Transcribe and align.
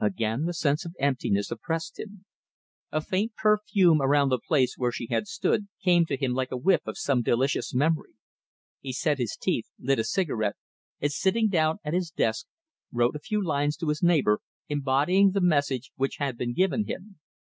Again 0.00 0.44
the 0.44 0.52
sense 0.52 0.84
of 0.84 0.94
emptiness 1.00 1.50
oppressed 1.50 1.98
him. 1.98 2.26
A 2.92 3.00
faint 3.00 3.34
perfume 3.34 4.02
around 4.02 4.28
the 4.28 4.38
place 4.38 4.74
where 4.76 4.92
she 4.92 5.06
had 5.06 5.26
stood 5.26 5.68
came 5.82 6.04
to 6.04 6.18
him 6.18 6.34
like 6.34 6.52
a 6.52 6.56
whiff 6.58 6.82
of 6.84 6.98
some 6.98 7.22
delicious 7.22 7.72
memory. 7.72 8.12
He 8.80 8.92
set 8.92 9.16
his 9.16 9.38
teeth, 9.40 9.70
lit 9.78 9.98
a 9.98 10.04
cigarette, 10.04 10.56
and 11.00 11.10
sitting 11.10 11.48
down 11.48 11.78
at 11.82 11.94
his 11.94 12.10
desk 12.10 12.46
wrote 12.92 13.16
a 13.16 13.20
few 13.20 13.42
lines 13.42 13.78
to 13.78 13.88
his 13.88 14.02
neighbour, 14.02 14.40
embodying 14.68 15.30
the 15.30 15.40
message 15.40 15.90
which 15.96 16.16
had 16.18 16.36
been 16.36 16.52
given 16.52 16.84
him. 16.84 17.18